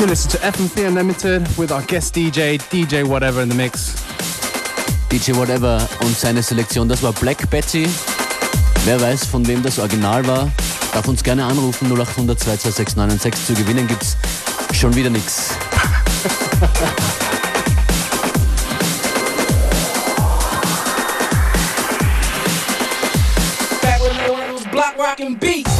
[0.00, 4.02] You listen to FMC Unlimited with our guest DJ, DJ Whatever in the Mix.
[5.10, 7.86] DJ Whatever und seine Selektion, das war Black Betty.
[8.86, 10.50] Wer weiß, von wem das Original war,
[10.94, 11.92] darf uns gerne anrufen.
[11.92, 14.16] 0800 226 Zu gewinnen gibt's
[14.72, 15.50] schon wieder nichts.
[23.82, 25.70] Back with the block rockin' beats.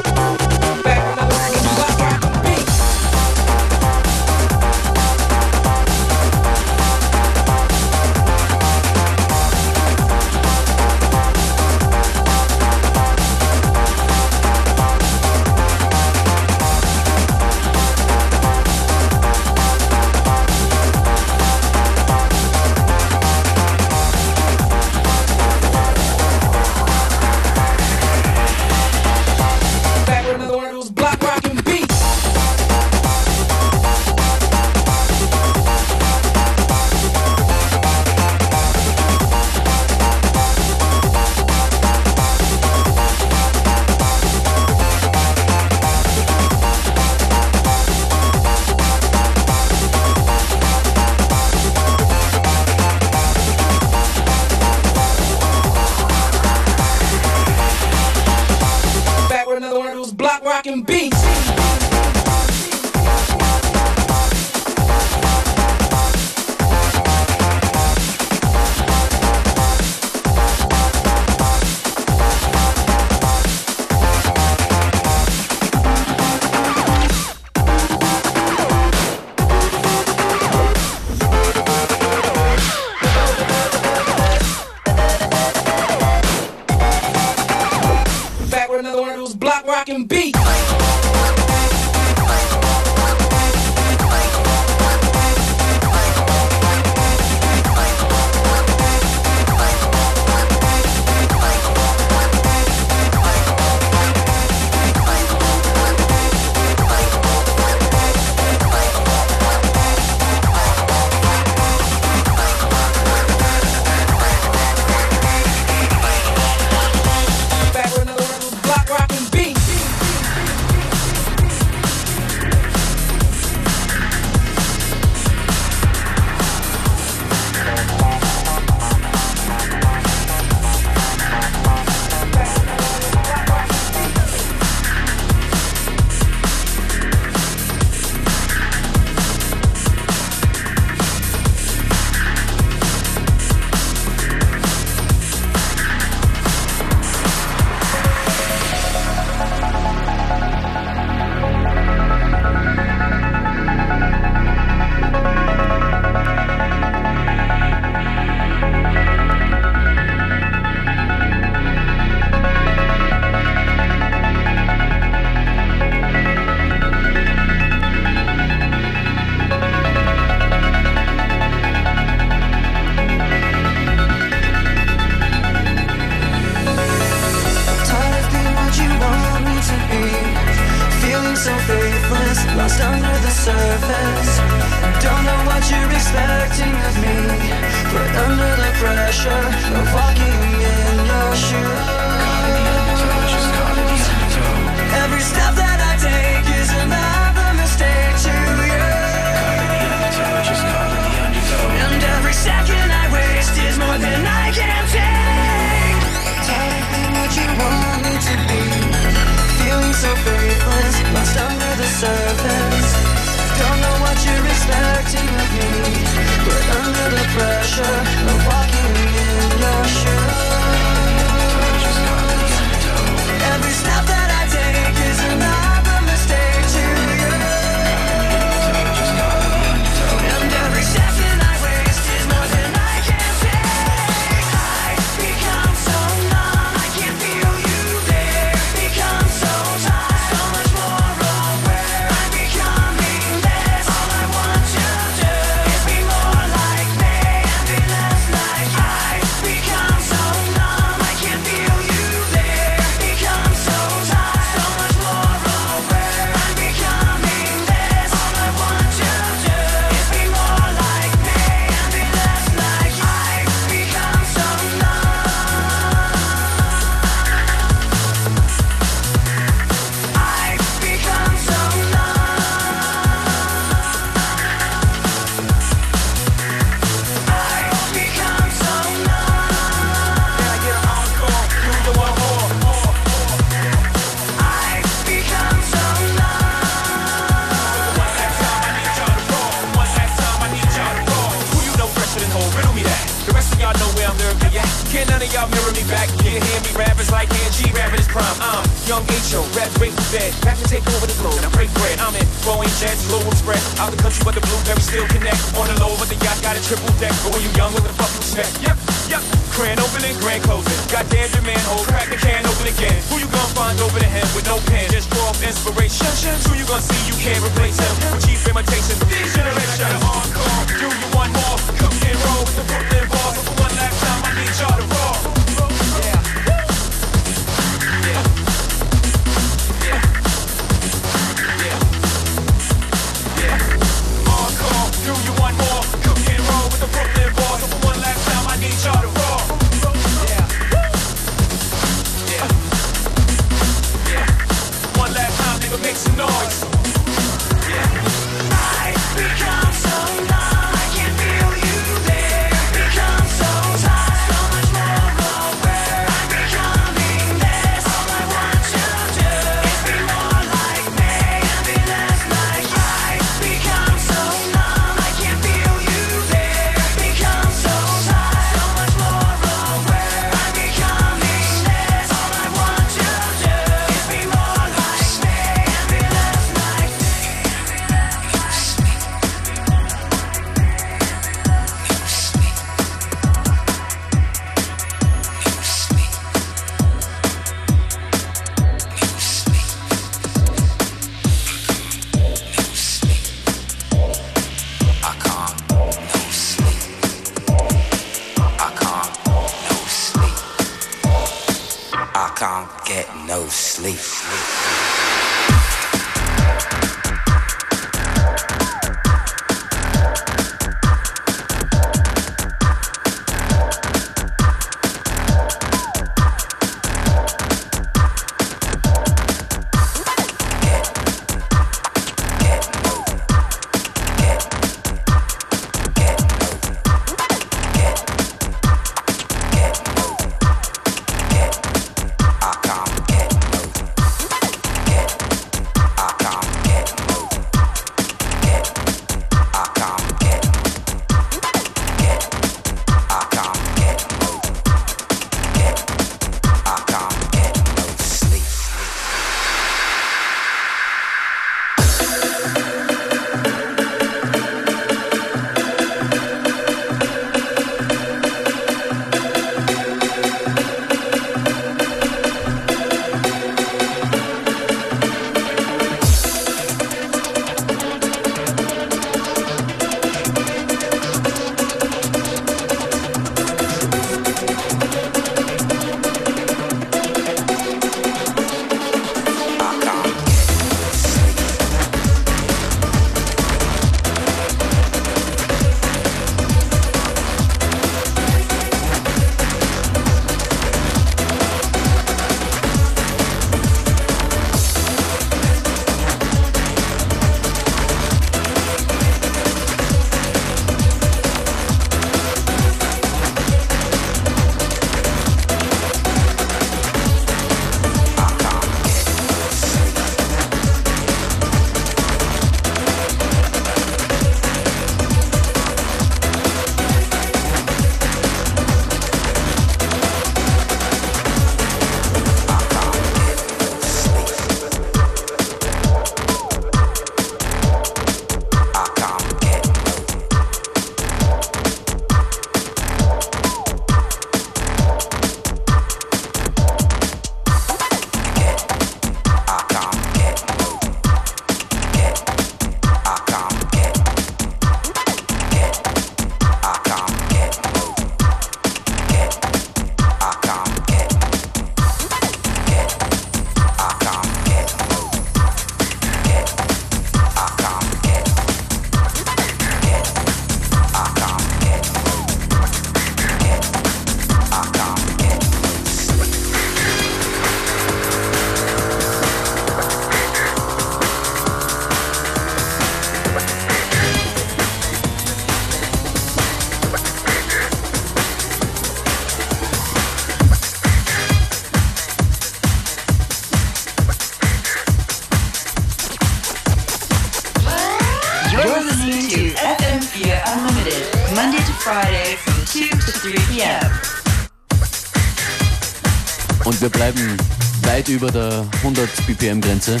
[598.10, 600.00] Über der 100 BPM Grenze.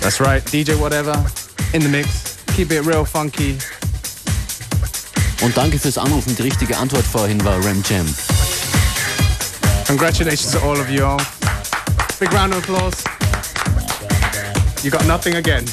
[0.00, 0.42] That's right.
[0.52, 1.14] DJ Whatever
[1.72, 2.38] in the mix.
[2.56, 3.56] Keep it real funky.
[5.40, 6.34] Und danke fürs Anrufen.
[6.36, 8.06] Die richtige Antwort vorhin war Ram Jam.
[9.86, 11.20] Congratulations to all of you all.
[12.18, 13.04] Big round of applause.
[14.82, 15.64] You got nothing again.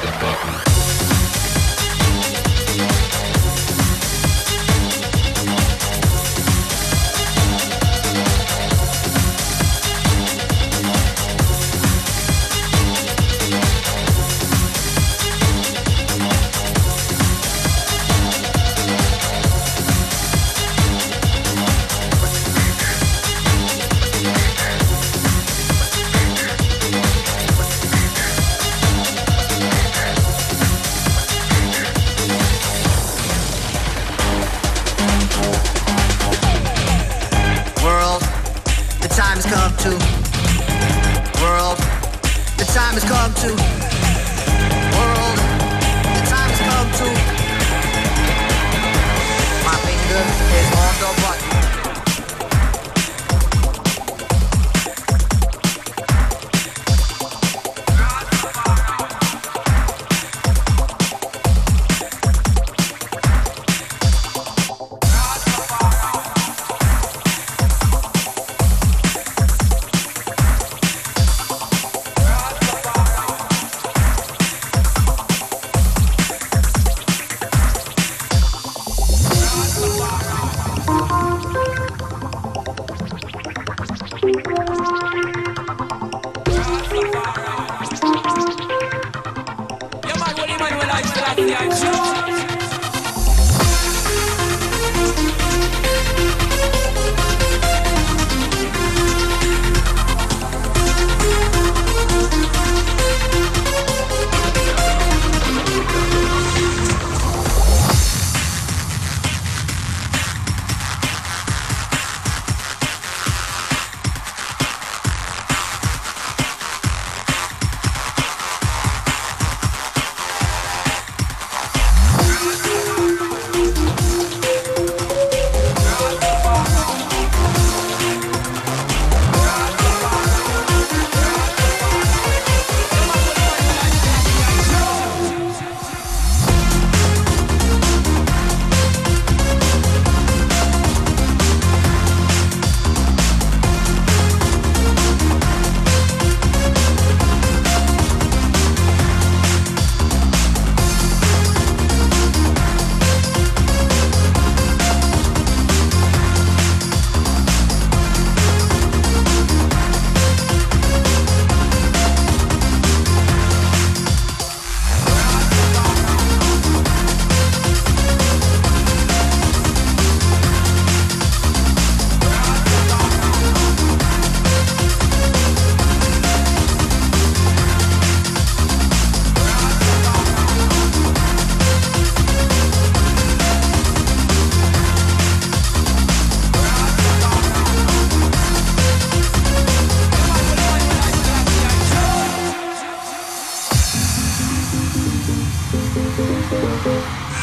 [0.00, 0.65] the button.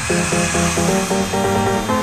[0.06, 2.03] フフフフフ。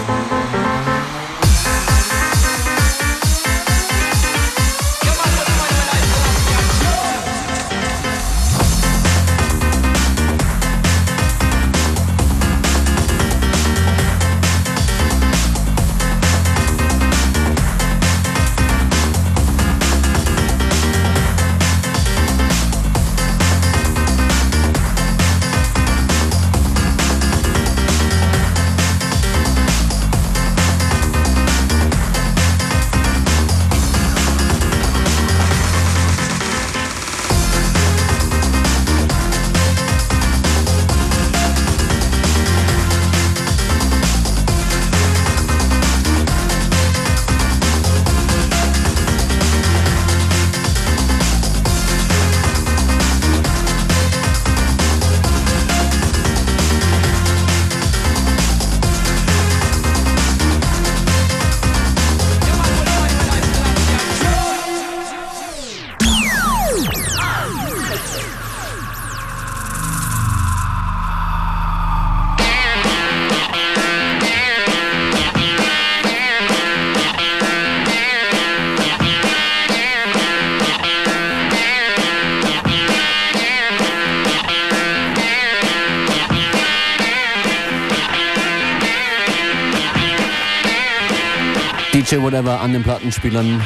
[92.11, 93.63] DJ Whatever an den Plattenspielern.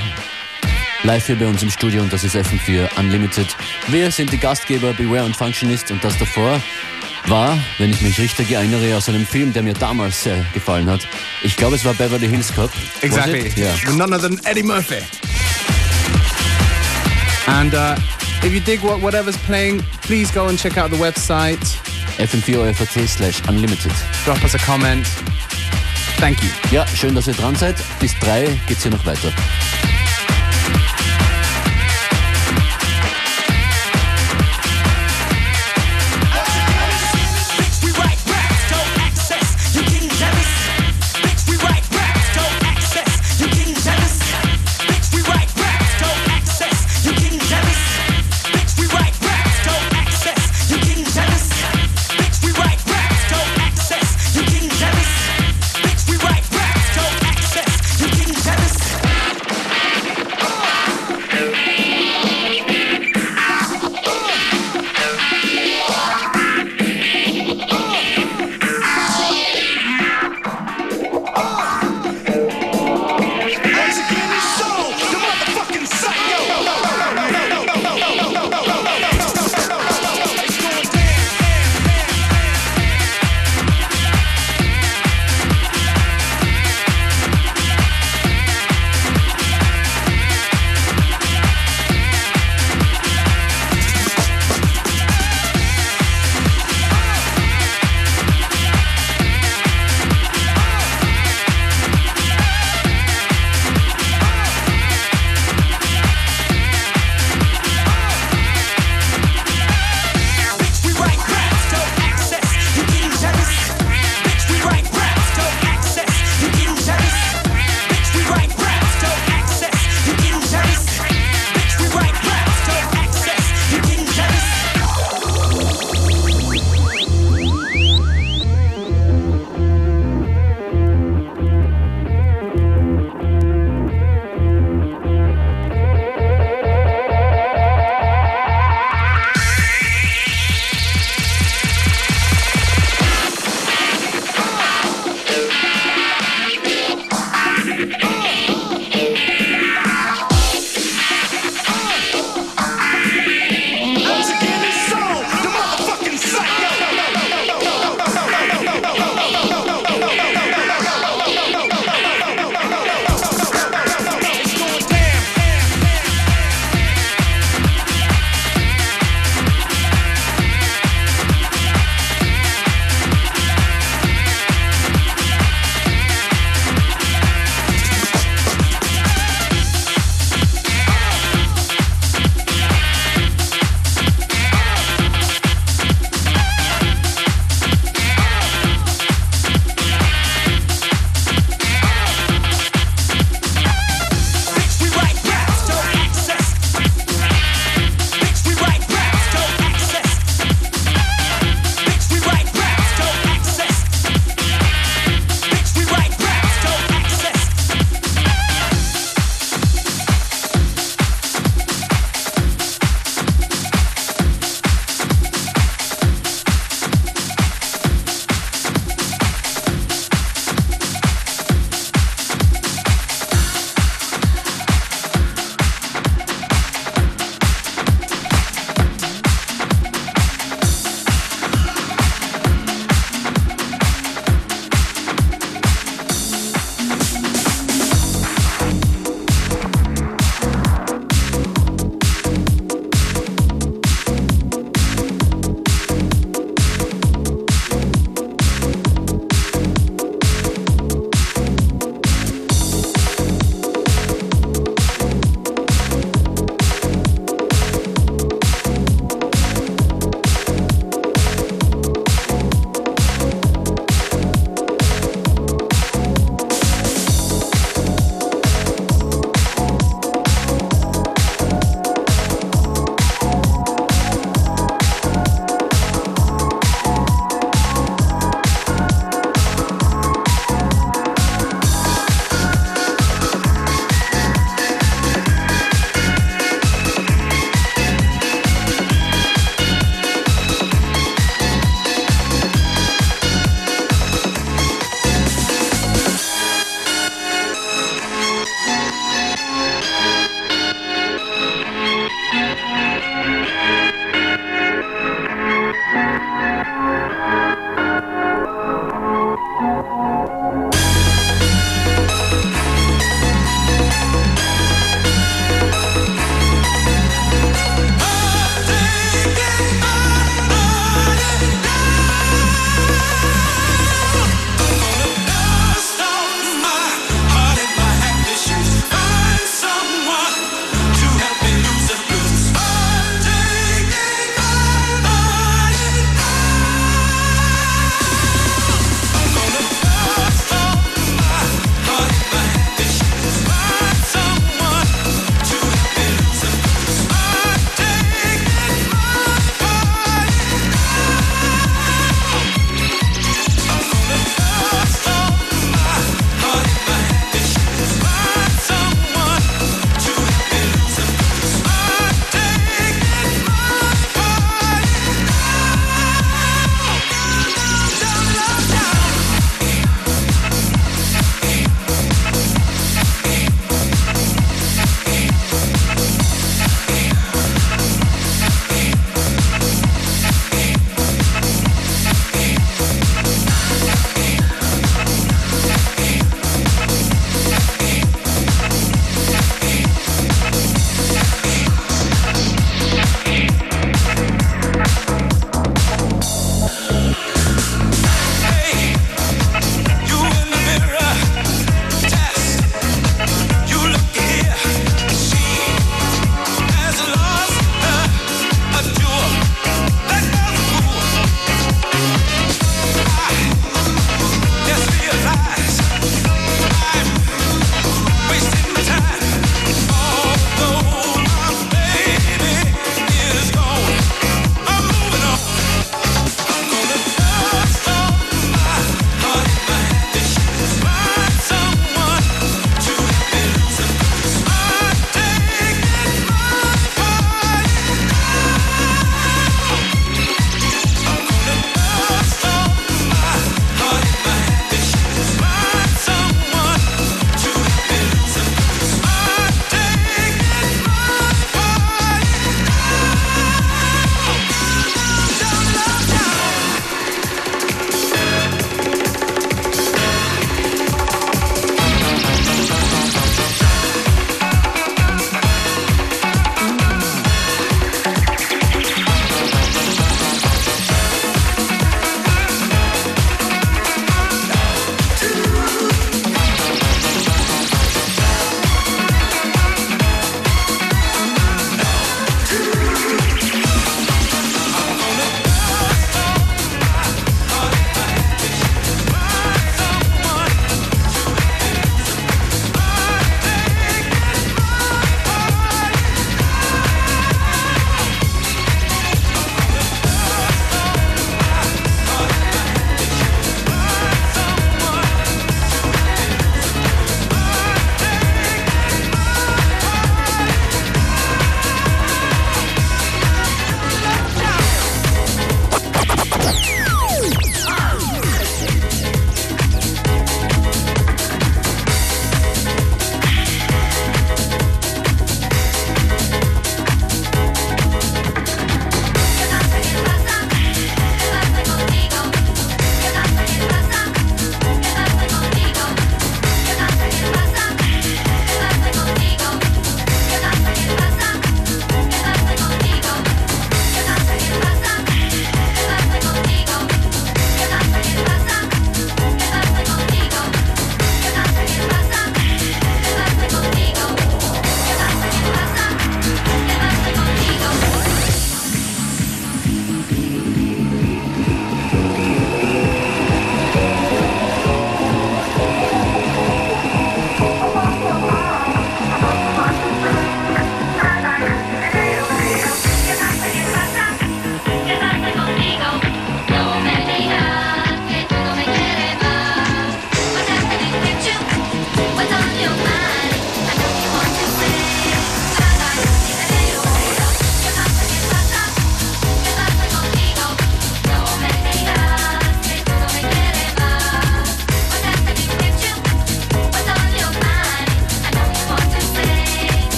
[1.02, 3.56] Live hier bei uns im Studio und das ist FM4 Unlimited.
[3.88, 6.60] Wir sind die Gastgeber Beware und Functionist und das davor
[7.28, 11.08] war, wenn ich mich richtig erinnere, aus einem Film, der mir damals sehr gefallen hat.
[11.42, 12.70] Ich glaube, es war Beverly Hills Cop.
[13.00, 13.50] Exactly.
[13.56, 13.72] Yeah.
[13.94, 15.02] None other than Eddie Murphy.
[17.46, 17.96] And uh,
[18.42, 21.64] if you dig what whatever's playing, please go and check out the website.
[22.18, 23.92] FM4 slash Unlimited.
[24.24, 25.06] Drop us a comment.
[26.18, 26.50] Thank you.
[26.70, 27.76] Ja, schön, dass ihr dran seid.
[28.00, 29.32] Bis drei geht's hier noch weiter.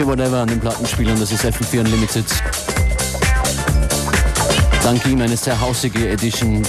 [0.00, 2.24] DJ Whatever an den Plattenspielern, das ist FM4 Unlimited.
[4.82, 6.62] Dank ihm eine sehr hausige Edition